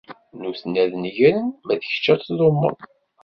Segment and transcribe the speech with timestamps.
[0.41, 2.77] Nutni ad negren, ma d kečč ad tdumeḍ.